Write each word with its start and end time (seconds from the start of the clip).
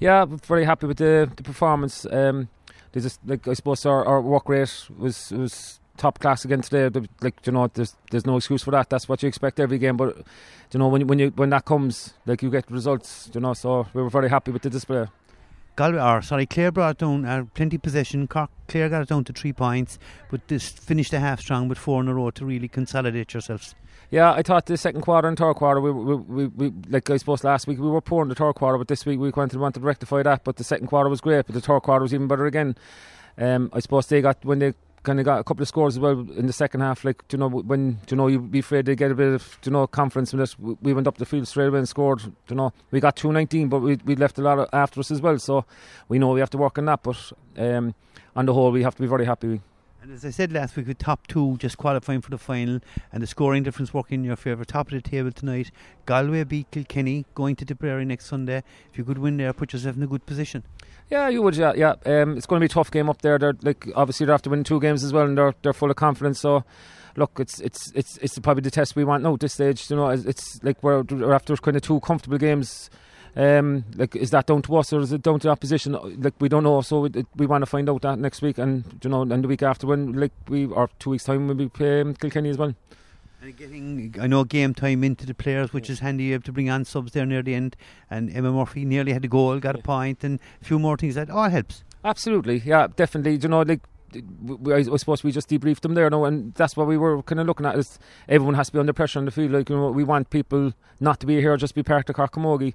Yeah, 0.00 0.24
very 0.24 0.64
happy 0.64 0.86
with 0.86 0.96
the 0.96 1.30
the 1.36 1.42
performance. 1.42 2.06
Um, 2.10 2.48
they 2.92 3.00
just 3.00 3.20
like 3.26 3.46
I 3.46 3.52
suppose 3.52 3.84
our, 3.86 4.04
our 4.04 4.20
work 4.22 4.48
rate 4.48 4.88
was 4.98 5.30
was 5.30 5.78
top 5.98 6.18
class 6.18 6.44
again 6.44 6.62
today. 6.62 6.88
Like 7.20 7.46
you 7.46 7.52
know, 7.52 7.68
there's 7.68 7.94
there's 8.10 8.26
no 8.26 8.38
excuse 8.38 8.62
for 8.62 8.70
that. 8.70 8.88
That's 8.88 9.08
what 9.08 9.22
you 9.22 9.28
expect 9.28 9.60
every 9.60 9.78
game. 9.78 9.98
But 9.98 10.16
you 10.72 10.78
know, 10.78 10.88
when 10.88 11.06
when 11.06 11.18
you 11.18 11.28
when 11.36 11.50
that 11.50 11.66
comes, 11.66 12.14
like 12.24 12.42
you 12.42 12.50
get 12.50 12.70
results. 12.70 13.30
You 13.34 13.40
know, 13.40 13.52
so 13.52 13.86
we 13.92 14.02
were 14.02 14.10
very 14.10 14.30
happy 14.30 14.50
with 14.50 14.62
the 14.62 14.70
display. 14.70 15.06
Galway, 15.76 16.00
or 16.00 16.22
sorry, 16.22 16.46
Clare 16.46 16.72
brought 16.72 16.98
down 16.98 17.24
uh, 17.24 17.44
plenty 17.54 17.78
possession. 17.78 18.26
Cork, 18.26 18.50
Clare 18.68 18.88
got 18.88 19.02
it 19.02 19.08
down 19.08 19.24
to 19.24 19.32
three 19.32 19.52
points, 19.52 19.98
but 20.30 20.46
this 20.48 20.68
finished 20.68 21.12
a 21.12 21.20
half 21.20 21.40
strong 21.40 21.68
with 21.68 21.78
four 21.78 22.00
in 22.00 22.08
a 22.08 22.14
row 22.14 22.30
to 22.30 22.44
really 22.44 22.68
consolidate 22.68 23.32
yourselves. 23.32 23.74
Yeah, 24.10 24.32
I 24.32 24.42
thought 24.42 24.66
the 24.66 24.76
second 24.76 25.02
quarter 25.02 25.28
and 25.28 25.38
third 25.38 25.54
quarter, 25.54 25.80
we, 25.80 25.92
we, 25.92 26.14
we, 26.16 26.46
we 26.48 26.72
like 26.88 27.08
I 27.10 27.16
suppose 27.16 27.44
last 27.44 27.68
week 27.68 27.78
we 27.78 27.88
were 27.88 28.00
poor 28.00 28.22
in 28.22 28.28
the 28.28 28.34
third 28.34 28.54
quarter, 28.54 28.76
but 28.76 28.88
this 28.88 29.06
week 29.06 29.18
we 29.20 29.26
went 29.26 29.36
wanted, 29.36 29.60
wanted 29.60 29.80
to 29.80 29.86
rectify 29.86 30.22
that. 30.24 30.42
But 30.42 30.56
the 30.56 30.64
second 30.64 30.88
quarter 30.88 31.08
was 31.08 31.20
great, 31.20 31.46
but 31.46 31.54
the 31.54 31.60
third 31.60 31.80
quarter 31.80 32.02
was 32.02 32.12
even 32.12 32.26
better 32.26 32.46
again. 32.46 32.76
Um, 33.38 33.70
I 33.72 33.78
suppose 33.78 34.06
they 34.06 34.20
got 34.20 34.44
when 34.44 34.58
they 34.58 34.74
kind 35.02 35.18
of 35.18 35.24
got 35.24 35.40
a 35.40 35.44
couple 35.44 35.62
of 35.62 35.68
scores 35.68 35.96
as 35.96 36.00
well 36.00 36.20
in 36.36 36.46
the 36.46 36.52
second 36.52 36.80
half. 36.80 37.04
Like, 37.04 37.26
do 37.28 37.36
you 37.36 37.38
know, 37.38 37.48
when 37.48 37.92
Do 37.92 37.98
you 38.10 38.16
know 38.16 38.26
you'd 38.26 38.50
be 38.50 38.58
afraid 38.58 38.86
to 38.86 38.94
get 38.94 39.10
a 39.10 39.14
bit 39.14 39.32
of 39.32 39.58
do 39.62 39.70
you 39.70 39.72
know 39.72 39.86
confidence 39.86 40.32
in 40.32 40.40
it. 40.40 40.54
We 40.58 40.92
went 40.92 41.06
up 41.06 41.18
the 41.18 41.26
field 41.26 41.48
straight 41.48 41.66
away 41.66 41.78
and 41.78 41.88
scored. 41.88 42.20
Do 42.20 42.32
You 42.48 42.56
know, 42.56 42.72
we 42.90 43.00
got 43.00 43.16
two 43.16 43.32
nineteen, 43.32 43.68
but 43.68 43.80
we 43.80 43.98
we 44.04 44.16
left 44.16 44.38
a 44.38 44.42
lot 44.42 44.68
after 44.72 45.00
us 45.00 45.10
as 45.10 45.20
well. 45.20 45.38
So 45.38 45.64
we 46.08 46.18
know 46.18 46.32
we 46.32 46.40
have 46.40 46.50
to 46.50 46.58
work 46.58 46.78
on 46.78 46.86
that. 46.86 47.02
But 47.02 47.32
um, 47.56 47.94
on 48.36 48.46
the 48.46 48.54
whole, 48.54 48.70
we 48.70 48.82
have 48.82 48.94
to 48.96 49.02
be 49.02 49.08
very 49.08 49.24
happy. 49.24 49.60
And 50.02 50.12
as 50.12 50.24
I 50.24 50.30
said 50.30 50.50
last 50.50 50.76
week, 50.76 50.86
with 50.86 50.96
top 50.96 51.26
two 51.26 51.58
just 51.58 51.76
qualifying 51.76 52.22
for 52.22 52.30
the 52.30 52.38
final 52.38 52.80
and 53.12 53.22
the 53.22 53.26
scoring 53.26 53.62
difference 53.62 53.92
working 53.92 54.20
in 54.20 54.24
your 54.24 54.36
favour, 54.36 54.64
top 54.64 54.90
of 54.90 54.92
the 54.92 55.06
table 55.06 55.30
tonight, 55.30 55.70
Galway 56.06 56.44
beat 56.44 56.70
Kilkenny, 56.70 57.26
going 57.34 57.54
to 57.56 57.66
Tipperary 57.66 58.06
next 58.06 58.24
Sunday. 58.24 58.62
If 58.90 58.96
you 58.96 59.04
could 59.04 59.18
win 59.18 59.36
there, 59.36 59.52
put 59.52 59.74
yourself 59.74 59.96
in 59.96 60.02
a 60.02 60.06
good 60.06 60.24
position. 60.24 60.64
Yeah, 61.10 61.28
you 61.28 61.42
would. 61.42 61.54
Yeah, 61.54 61.74
yeah. 61.76 61.96
Um, 62.06 62.38
it's 62.38 62.46
going 62.46 62.60
to 62.60 62.66
be 62.66 62.70
a 62.70 62.74
tough 62.74 62.90
game 62.90 63.10
up 63.10 63.20
there. 63.20 63.38
They're 63.38 63.56
like 63.60 63.88
obviously 63.94 64.24
they 64.24 64.32
have 64.32 64.40
to 64.42 64.50
win 64.50 64.64
two 64.64 64.80
games 64.80 65.04
as 65.04 65.12
well, 65.12 65.26
and 65.26 65.36
they're 65.36 65.54
they're 65.62 65.74
full 65.74 65.90
of 65.90 65.96
confidence. 65.96 66.40
So, 66.40 66.64
look, 67.16 67.32
it's 67.38 67.60
it's 67.60 67.92
it's 67.94 68.16
it's 68.18 68.38
probably 68.38 68.62
the 68.62 68.70
test 68.70 68.96
we 68.96 69.04
want 69.04 69.22
now 69.22 69.34
at 69.34 69.40
this 69.40 69.52
stage. 69.52 69.90
You 69.90 69.96
know, 69.96 70.08
it's, 70.08 70.60
like 70.62 70.82
we're, 70.82 71.02
we're 71.02 71.34
after 71.34 71.54
kind 71.56 71.76
of 71.76 71.82
two 71.82 72.00
comfortable 72.00 72.38
games. 72.38 72.88
Um, 73.36 73.84
like, 73.94 74.16
is 74.16 74.30
that 74.30 74.46
down 74.46 74.62
to 74.62 74.76
us 74.76 74.92
or 74.92 75.00
is 75.00 75.12
it 75.12 75.22
down 75.22 75.38
to 75.40 75.46
the 75.48 75.52
opposition? 75.52 75.92
Like, 76.20 76.34
we 76.40 76.48
don't 76.48 76.64
know. 76.64 76.80
So 76.80 77.00
we, 77.00 77.24
we 77.36 77.46
want 77.46 77.62
to 77.62 77.66
find 77.66 77.88
out 77.88 78.02
that 78.02 78.18
next 78.18 78.42
week, 78.42 78.58
and 78.58 78.84
you 79.02 79.10
know, 79.10 79.22
and 79.22 79.44
the 79.44 79.48
week 79.48 79.62
after 79.62 79.86
when 79.86 80.12
like 80.12 80.32
we 80.48 80.66
or 80.66 80.90
two 80.98 81.10
weeks 81.10 81.24
time 81.24 81.48
when 81.48 81.56
we 81.56 81.68
play 81.68 82.00
um, 82.00 82.14
Kilkenny 82.14 82.50
as 82.50 82.58
well. 82.58 82.74
And 83.42 83.56
getting, 83.56 84.14
I 84.20 84.26
know, 84.26 84.44
game 84.44 84.74
time 84.74 85.02
into 85.02 85.24
the 85.24 85.32
players, 85.32 85.72
which 85.72 85.88
is 85.88 86.00
handy. 86.00 86.24
You 86.24 86.34
have 86.34 86.44
to 86.44 86.52
bring 86.52 86.68
on 86.68 86.84
subs 86.84 87.12
there 87.12 87.24
near 87.24 87.42
the 87.42 87.54
end. 87.54 87.74
And 88.10 88.30
Emma 88.30 88.52
Murphy 88.52 88.84
nearly 88.84 89.14
had 89.14 89.24
a 89.24 89.28
goal, 89.28 89.58
got 89.60 89.76
a 89.76 89.82
point, 89.82 90.22
and 90.24 90.38
a 90.60 90.64
few 90.64 90.78
more 90.78 90.98
things. 90.98 91.14
That 91.14 91.30
all 91.30 91.48
helps. 91.48 91.82
Absolutely, 92.04 92.58
yeah, 92.58 92.88
definitely. 92.94 93.36
You 93.36 93.48
know, 93.48 93.62
like 93.62 93.80
I 94.72 94.82
suppose 94.82 95.22
we 95.22 95.32
just 95.32 95.48
debriefed 95.48 95.80
them 95.80 95.94
there 95.94 96.10
now, 96.10 96.24
and 96.24 96.52
that's 96.54 96.76
what 96.76 96.86
we 96.86 96.98
were 96.98 97.22
kind 97.22 97.40
of 97.40 97.46
looking 97.46 97.66
at. 97.66 97.78
Is 97.78 97.98
everyone 98.28 98.54
has 98.54 98.66
to 98.68 98.72
be 98.72 98.78
under 98.78 98.92
pressure 98.92 99.18
on 99.18 99.24
the 99.24 99.30
field. 99.30 99.52
Like 99.52 99.68
you 99.68 99.76
know, 99.76 99.90
we 99.90 100.04
want 100.04 100.30
people 100.30 100.72
not 100.98 101.20
to 101.20 101.26
be 101.26 101.40
here, 101.40 101.56
just 101.56 101.74
be 101.74 101.82
part 101.82 102.08
of 102.08 102.16
Cork 102.16 102.32
Camogie. 102.32 102.74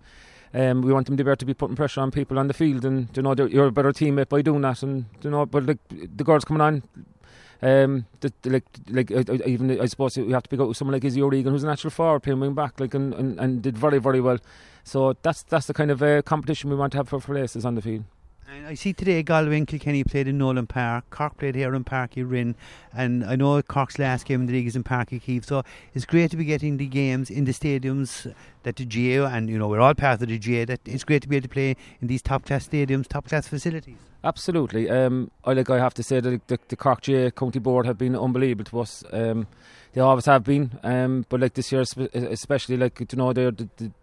Um, 0.56 0.82
we 0.82 0.94
want 0.94 1.06
them 1.06 1.18
to 1.18 1.24
be 1.24 1.30
able 1.30 1.36
to 1.36 1.46
be 1.46 1.54
putting 1.54 1.76
pressure 1.76 2.00
on 2.00 2.12
people 2.12 2.40
on 2.40 2.48
the 2.48 2.54
field, 2.54 2.86
and 2.86 3.10
you 3.14 3.22
know, 3.22 3.36
you're 3.36 3.68
a 3.68 3.72
better 3.74 3.92
teammate 3.92 4.30
by 4.30 4.42
doing 4.42 4.62
that. 4.62 4.84
And 4.84 5.06
you 5.22 5.30
know, 5.30 5.46
but 5.46 5.66
like 5.66 5.80
the 5.90 6.24
girls 6.24 6.46
coming 6.46 6.62
on, 6.62 6.84
um, 7.62 8.06
the, 8.22 8.32
the, 8.42 8.50
like, 8.52 8.66
like 8.90 9.12
uh, 9.12 9.38
even 9.46 9.82
I 9.82 9.86
suppose 9.86 10.16
you 10.16 10.30
have 10.30 10.44
to 10.44 10.50
pick 10.50 10.62
up 10.62 10.74
someone 10.74 10.94
like 10.94 11.04
Izzy 11.04 11.22
O'Regan, 11.22 11.52
who's 11.52 11.66
a 11.66 11.68
natural 11.68 11.92
forward, 11.92 12.22
playing 12.22 12.40
wing 12.40 12.54
back, 12.54 12.80
like 12.80 12.94
and, 12.94 13.14
and, 13.14 13.38
and 13.38 13.62
did 13.62 13.78
very 13.78 14.00
very 14.00 14.22
well. 14.22 14.38
So 14.86 15.18
that's 15.24 15.44
that's 15.44 15.66
the 15.66 15.74
kind 15.74 15.92
of 15.92 16.02
uh, 16.02 16.22
competition 16.22 16.70
we 16.70 16.78
want 16.78 16.94
to 16.94 17.00
have 17.00 17.10
for 17.10 17.20
places 17.20 17.66
on 17.66 17.76
the 17.76 17.82
field. 17.82 18.06
And 18.48 18.68
I 18.68 18.76
see 18.76 18.94
today 18.94 19.24
Galway 19.24 19.58
and 19.58 19.68
Kilkenny 19.68 20.04
played 20.04 20.28
in 20.28 20.38
Nolan 20.38 20.68
Park. 20.68 21.10
Cork 21.10 21.38
played 21.38 21.56
here 21.56 21.74
in 21.74 21.84
Uí 21.84 22.30
Rinn. 22.30 22.56
And 22.94 23.26
I 23.26 23.36
know 23.36 23.60
Cork's 23.64 23.98
last 23.98 24.26
game 24.26 24.42
in 24.42 24.46
the 24.46 24.54
league 24.54 24.68
is 24.68 24.76
in 24.76 24.84
Uí 24.84 25.20
Chaoimh. 25.20 25.44
So 25.44 25.64
it's 25.96 26.06
great 26.06 26.30
to 26.30 26.38
be 26.38 26.46
getting 26.46 26.78
the 26.78 26.86
games 26.86 27.32
in 27.32 27.46
the 27.46 27.54
stadiums 27.54 28.32
that 28.62 28.76
the 28.76 28.86
GA, 28.86 29.26
and 29.26 29.50
you 29.50 29.58
know, 29.58 29.68
we're 29.68 29.80
all 29.80 29.96
part 29.96 30.22
of 30.22 30.28
the 30.28 30.38
GAA, 30.38 30.66
that 30.66 30.80
it's 30.86 31.04
great 31.04 31.24
to 31.24 31.28
be 31.28 31.38
able 31.38 31.48
to 31.48 31.54
play 31.54 31.76
in 32.00 32.08
these 32.08 32.22
top 32.22 32.46
class 32.46 32.68
stadiums, 32.68 33.08
top 33.08 33.28
class 33.28 33.48
facilities. 33.48 33.98
Absolutely. 34.24 34.92
Um, 34.92 35.32
I 35.44 35.54
like 35.54 35.70
I 35.72 35.80
have 35.80 35.96
to 35.96 36.04
say 36.04 36.20
that 36.20 36.48
the, 36.48 36.60
the 36.68 36.76
Cork 36.76 37.02
GAA 37.02 37.32
County 37.32 37.60
Board 37.60 37.88
have 37.88 37.98
been 37.98 38.16
unbelievable 38.16 38.66
to 38.66 38.80
us. 38.80 39.04
Um, 39.12 39.48
they 39.96 40.02
always 40.02 40.26
have 40.26 40.44
been, 40.44 40.78
um, 40.84 41.26
but 41.30 41.40
like 41.40 41.54
this 41.54 41.72
year, 41.72 41.82
especially 42.14 42.76
like 42.76 43.00
you 43.00 43.18
know, 43.18 43.32
they're 43.32 43.54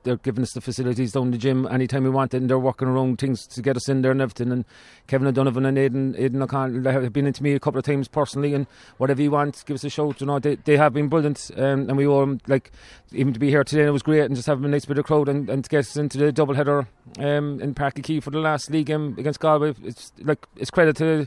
they're 0.04 0.16
giving 0.16 0.42
us 0.42 0.52
the 0.52 0.62
facilities 0.62 1.12
down 1.12 1.32
the 1.32 1.36
gym 1.36 1.68
anytime 1.70 2.04
we 2.04 2.08
want 2.08 2.32
it, 2.32 2.38
and 2.38 2.48
they're 2.48 2.58
working 2.58 2.88
around 2.88 3.18
things 3.18 3.46
to 3.48 3.60
get 3.60 3.76
us 3.76 3.90
in 3.90 4.00
there 4.00 4.10
and 4.10 4.22
everything. 4.22 4.50
And 4.52 4.64
Kevin 5.06 5.28
O'Donovan 5.28 5.66
and 5.66 5.76
Aidan 5.76 6.14
Aidan 6.16 6.42
O'Connell 6.42 6.90
have 6.90 7.12
been 7.12 7.26
into 7.26 7.42
me 7.42 7.52
a 7.52 7.60
couple 7.60 7.78
of 7.78 7.84
times 7.84 8.08
personally, 8.08 8.54
and 8.54 8.66
whatever 8.96 9.20
you 9.20 9.32
want, 9.32 9.62
give 9.66 9.74
us 9.74 9.84
a 9.84 9.90
shout. 9.90 10.18
You 10.22 10.28
know, 10.28 10.38
they 10.38 10.54
they 10.54 10.78
have 10.78 10.94
been 10.94 11.08
brilliant, 11.08 11.50
um, 11.58 11.90
and 11.90 11.98
we 11.98 12.06
them 12.06 12.40
like 12.46 12.72
even 13.12 13.34
to 13.34 13.38
be 13.38 13.50
here 13.50 13.62
today. 13.62 13.84
It 13.84 13.90
was 13.90 14.02
great, 14.02 14.22
and 14.22 14.34
just 14.34 14.46
having 14.46 14.64
a 14.64 14.68
nice 14.68 14.86
bit 14.86 14.96
of 14.96 15.04
crowd 15.04 15.28
and, 15.28 15.50
and 15.50 15.62
to 15.62 15.68
get 15.68 15.80
us 15.80 15.96
into 15.98 16.16
the 16.16 16.32
double 16.32 16.54
header 16.54 16.88
um, 17.18 17.60
in 17.60 17.74
Uí 17.74 17.92
Chaoimh 18.02 18.22
for 18.22 18.30
the 18.30 18.38
last 18.38 18.70
league 18.70 18.86
game 18.86 19.14
against 19.18 19.40
Galway. 19.40 19.74
It's 19.84 20.10
like 20.22 20.46
it's 20.56 20.70
credit 20.70 20.96
to 20.96 21.26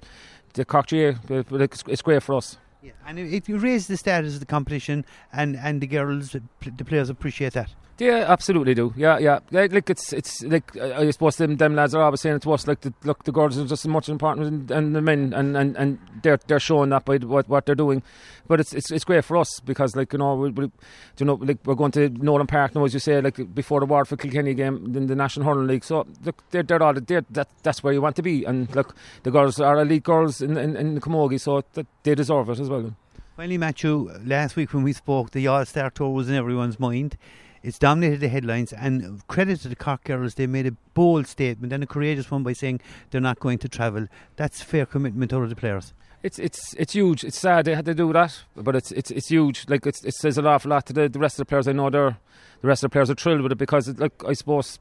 the 0.54 0.66
Cork 0.66 0.88
GAA, 0.88 1.12
but 1.28 1.62
it's, 1.62 1.84
it's 1.88 2.02
great 2.02 2.24
for 2.24 2.38
us. 2.38 2.58
Yeah, 2.86 2.92
and 3.08 3.18
if 3.18 3.50
you 3.50 3.58
raise 3.58 3.88
the 3.88 3.98
status 3.98 4.36
of 4.36 4.42
the 4.42 4.46
competition, 4.46 5.06
and 5.34 5.56
and 5.56 5.82
the 5.82 5.88
girls, 5.88 6.34
the 6.34 6.86
players 6.86 7.10
appreciate 7.10 7.54
that. 7.54 7.74
Yeah, 7.98 8.26
absolutely 8.28 8.74
do. 8.74 8.94
Yeah, 8.98 9.20
yeah. 9.20 9.40
Like 9.52 9.90
it's 9.90 10.12
it's 10.12 10.44
like 10.44 10.76
I 10.76 11.10
suppose 11.12 11.38
them 11.38 11.56
them 11.56 11.76
lads 11.76 11.96
are 11.96 12.04
always 12.04 12.20
saying 12.20 12.36
it 12.36 12.42
to 12.42 12.52
us 12.52 12.68
like 12.68 12.82
the, 12.82 12.94
look 13.06 13.24
the 13.24 13.32
girls 13.32 13.58
are 13.58 13.66
just 13.66 13.86
as 13.86 13.90
much 13.90 14.10
important 14.10 14.68
than 14.68 14.92
the 14.92 15.02
men, 15.02 15.32
and, 15.34 15.56
and, 15.56 15.78
and 15.78 16.00
they're 16.22 16.40
they're 16.48 16.60
showing 16.60 16.90
that 16.90 17.06
by 17.06 17.18
what 17.18 17.48
what 17.48 17.66
they're 17.66 17.74
doing. 17.74 18.04
But 18.48 18.60
it's 18.60 18.74
it's 18.74 18.92
it's 18.92 19.06
great 19.06 19.24
for 19.24 19.38
us 19.38 19.62
because 19.62 19.96
like 19.96 20.12
you 20.12 20.20
know 20.20 20.36
we, 20.36 20.50
we 20.50 20.72
you 21.20 21.26
know 21.26 21.36
like 21.36 21.60
we're 21.64 21.76
going 21.76 21.92
to 21.92 22.10
Nolan 22.10 22.48
Park 22.48 22.76
now 22.76 22.84
as 22.84 22.94
you 22.94 23.00
say 23.00 23.22
like 23.22 23.56
before 23.56 23.80
the 23.80 23.86
Waterford 23.86 24.20
Kilkenny 24.20 24.54
game 24.54 24.94
in 24.94 25.08
the 25.08 25.16
National 25.16 25.46
Hurling 25.46 25.68
League. 25.68 25.86
So 25.86 26.06
look 26.26 26.44
they're 26.50 26.64
they're 26.64 26.84
all 26.84 26.96
they're, 26.96 27.26
that 27.30 27.48
that's 27.64 27.82
where 27.82 27.94
you 27.94 28.02
want 28.02 28.18
to 28.18 28.22
be. 28.22 28.44
And 28.44 28.74
look 28.76 28.94
the 29.24 29.32
girls 29.32 29.58
are 29.62 29.80
elite 29.80 30.04
girls 30.04 30.42
in 30.42 30.58
in, 30.58 30.76
in 30.76 30.96
the 30.96 31.02
Camogie, 31.02 31.40
so 31.40 31.64
they 32.04 32.16
deserve 32.16 32.50
it 32.50 32.60
as 32.60 32.70
well. 32.70 32.94
Finally, 33.38 33.58
Matthew, 33.58 34.12
last 34.26 34.56
week 34.58 34.74
when 34.74 34.84
we 34.84 34.94
spoke, 34.94 35.32
the 35.32 35.48
All 35.48 35.66
Star 35.66 35.90
Tour 35.90 36.10
was 36.10 36.30
in 36.30 36.36
everyone's 36.36 36.80
mind. 36.80 37.18
It's 37.66 37.80
dominated 37.80 38.20
the 38.20 38.28
headlines, 38.28 38.74
and 38.74 39.26
credit 39.28 39.60
to 39.62 39.70
the 39.70 39.76
Cork 39.76 40.04
girls, 40.04 40.36
they 40.36 40.46
made 40.46 40.68
a 40.68 40.72
bold 40.94 41.26
statement 41.26 41.74
and 41.74 41.84
a 41.84 41.88
courageous 41.88 42.30
one 42.30 42.44
by 42.44 42.54
saying 42.54 42.80
they're 43.10 43.20
not 43.20 43.40
going 43.40 43.58
to 43.58 43.68
travel. 43.68 44.06
That's 44.36 44.62
fair 44.62 44.86
commitment 44.86 45.34
out 45.34 45.42
of 45.42 45.50
the 45.50 45.56
players. 45.56 45.92
It's 46.22 46.38
it's 46.38 46.76
it's 46.76 46.94
huge. 46.94 47.24
It's 47.24 47.40
sad 47.40 47.66
they 47.66 47.74
had 47.74 47.86
to 47.86 47.96
do 47.96 48.14
that, 48.14 48.44
but 48.56 48.76
it's 48.76 48.92
it's 48.92 49.10
it's 49.10 49.30
huge. 49.30 49.66
Like 49.68 49.86
it's, 49.88 50.06
it 50.06 50.14
says 50.14 50.38
an 50.38 50.46
awful 50.46 50.70
lot 50.70 50.86
to 50.86 50.94
the, 50.94 51.10
the 51.10 51.18
rest 51.18 51.36
of 51.36 51.46
the 51.48 51.50
players. 51.50 51.68
I 51.68 51.72
know 51.72 51.90
they're 51.90 52.18
the 52.62 52.68
rest 52.68 52.84
of 52.84 52.92
the 52.92 52.94
players 52.94 53.10
are 53.10 53.16
thrilled 53.16 53.42
with 53.42 53.52
it 53.52 53.58
because, 53.58 53.88
it, 53.88 54.00
like 54.00 54.24
I 54.28 54.34
suppose, 54.34 54.78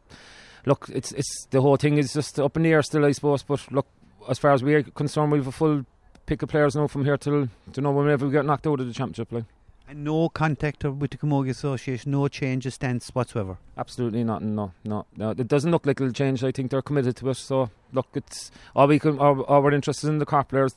look, 0.66 0.86
it's 0.92 1.12
it's 1.12 1.46
the 1.50 1.62
whole 1.62 1.76
thing 1.76 1.96
is 1.96 2.12
just 2.12 2.38
up 2.38 2.56
in 2.56 2.64
the 2.64 2.72
air 2.72 2.82
still, 2.82 3.06
I 3.06 3.12
suppose. 3.12 3.42
But 3.42 3.72
look, 3.72 3.86
as 4.28 4.38
far 4.38 4.52
as 4.52 4.62
we're 4.62 4.82
concerned, 4.82 5.32
we 5.32 5.38
have 5.38 5.46
a 5.46 5.52
full 5.52 5.86
pick 6.26 6.42
of 6.42 6.50
players 6.50 6.76
now 6.76 6.86
from 6.86 7.04
here 7.06 7.16
till 7.16 7.48
to 7.72 7.80
know 7.80 7.92
whenever 7.92 8.26
we 8.26 8.32
get 8.32 8.44
knocked 8.44 8.66
out 8.66 8.80
of 8.80 8.86
the 8.86 8.92
championship. 8.92 9.32
Like. 9.32 9.44
And 9.86 10.02
no 10.02 10.30
contact 10.30 10.82
with 10.82 11.10
the 11.10 11.18
Camogie 11.18 11.50
Association, 11.50 12.12
no 12.12 12.26
change 12.28 12.64
of 12.64 12.72
stance 12.72 13.10
whatsoever. 13.10 13.58
Absolutely 13.76 14.24
not, 14.24 14.42
No, 14.42 14.72
no, 14.82 15.04
no. 15.16 15.30
It 15.30 15.46
doesn't 15.46 15.70
look 15.70 15.84
like 15.84 16.00
it'll 16.00 16.12
change. 16.12 16.42
I 16.42 16.52
think 16.52 16.70
they're 16.70 16.80
committed 16.80 17.16
to 17.16 17.30
it. 17.30 17.36
So 17.36 17.70
look, 17.92 18.06
it's 18.14 18.50
all 18.74 18.86
we 18.86 18.98
can. 18.98 19.18
All, 19.18 19.42
all 19.42 19.62
we're 19.62 19.72
interested 19.72 20.08
in 20.08 20.18
the 20.18 20.26
Cork 20.26 20.48
players. 20.48 20.74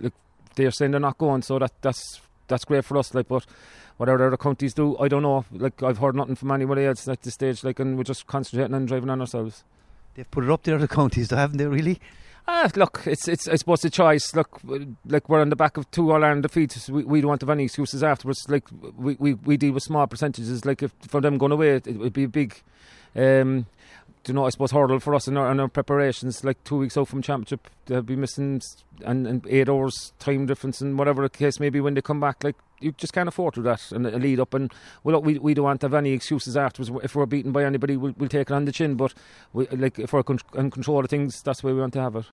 Like, 0.00 0.14
they're 0.54 0.70
saying 0.70 0.92
they're 0.92 1.00
not 1.00 1.18
going, 1.18 1.42
so 1.42 1.58
that 1.58 1.72
that's 1.82 2.20
that's 2.48 2.64
great 2.64 2.84
for 2.84 2.96
us. 2.96 3.14
Like, 3.14 3.28
but 3.28 3.44
whatever 3.98 4.26
other 4.26 4.36
counties 4.38 4.72
do, 4.72 4.96
I 4.98 5.08
don't 5.08 5.22
know. 5.22 5.44
Like, 5.52 5.82
I've 5.82 5.98
heard 5.98 6.14
nothing 6.14 6.34
from 6.34 6.50
anybody 6.50 6.84
else 6.84 7.06
at 7.08 7.22
this 7.22 7.34
stage. 7.34 7.62
Like, 7.62 7.78
and 7.78 7.98
we're 7.98 8.04
just 8.04 8.26
concentrating 8.26 8.74
on 8.74 8.86
driving 8.86 9.10
on 9.10 9.20
ourselves. 9.20 9.64
They've 10.14 10.30
put 10.30 10.44
it 10.44 10.50
up 10.50 10.62
there, 10.62 10.78
the 10.78 10.88
counties, 10.88 11.28
though, 11.28 11.36
haven't 11.36 11.58
they? 11.58 11.66
Really? 11.66 12.00
Ah, 12.48 12.70
look, 12.76 13.02
it's 13.06 13.26
it's 13.26 13.48
I 13.48 13.56
suppose 13.56 13.84
a 13.84 13.90
choice. 13.90 14.34
Look, 14.34 14.60
like 15.04 15.28
we're 15.28 15.40
on 15.40 15.48
the 15.50 15.56
back 15.56 15.76
of 15.76 15.90
two 15.90 16.12
All 16.12 16.22
Ireland 16.22 16.42
defeats. 16.42 16.88
We, 16.88 17.02
we 17.02 17.20
don't 17.20 17.28
want 17.28 17.40
to 17.40 17.46
have 17.46 17.56
any 17.56 17.64
excuses 17.64 18.04
afterwards. 18.04 18.46
Like 18.48 18.64
we, 18.96 19.16
we, 19.18 19.34
we 19.34 19.56
deal 19.56 19.72
with 19.72 19.82
small 19.82 20.06
percentages. 20.06 20.64
Like 20.64 20.82
if 20.82 20.92
for 21.08 21.20
them 21.20 21.38
going 21.38 21.52
away, 21.52 21.76
it, 21.76 21.86
would 21.96 22.12
be 22.12 22.24
a 22.24 22.28
big, 22.28 22.54
um, 23.16 23.66
you 24.28 24.34
know, 24.34 24.46
I 24.46 24.50
suppose 24.50 24.70
hurdle 24.70 25.00
for 25.00 25.14
us 25.16 25.26
in 25.26 25.36
our, 25.36 25.50
in 25.50 25.58
our 25.58 25.66
preparations. 25.66 26.44
Like 26.44 26.62
two 26.62 26.76
weeks 26.76 26.96
out 26.96 27.08
from 27.08 27.20
championship, 27.20 27.68
they'll 27.86 28.02
be 28.02 28.14
missing 28.14 28.62
and, 29.04 29.26
and 29.26 29.46
eight 29.48 29.68
hours 29.68 30.12
time 30.20 30.46
difference 30.46 30.80
and 30.80 30.96
whatever 30.96 31.22
the 31.22 31.30
case 31.30 31.58
may 31.58 31.68
be 31.70 31.80
when 31.80 31.94
they 31.94 32.02
come 32.02 32.20
back. 32.20 32.44
Like 32.44 32.56
you 32.80 32.92
just 32.92 33.12
can't 33.12 33.28
afford 33.28 33.54
to 33.54 33.62
that 33.62 33.90
and 33.92 34.06
a 34.06 34.18
lead 34.18 34.40
up. 34.40 34.54
And 34.54 34.72
well, 35.02 35.20
we 35.20 35.38
we 35.38 35.54
don't 35.54 35.64
want 35.64 35.80
to 35.80 35.86
have 35.86 35.94
any 35.94 36.12
excuses 36.12 36.56
afterwards. 36.56 36.90
If 37.02 37.14
we're 37.14 37.26
beaten 37.26 37.52
by 37.52 37.64
anybody, 37.64 37.96
we'll, 37.96 38.14
we'll 38.16 38.28
take 38.28 38.50
it 38.50 38.54
on 38.54 38.64
the 38.64 38.72
chin. 38.72 38.94
But 38.94 39.14
we, 39.52 39.66
like 39.68 39.98
if 39.98 40.12
we're 40.12 40.22
in 40.54 40.70
control 40.70 41.00
of 41.00 41.10
things, 41.10 41.42
that's 41.42 41.60
the 41.60 41.68
way 41.68 41.72
we 41.72 41.80
want 41.80 41.92
to 41.94 42.00
have 42.00 42.16
it. 42.16 42.24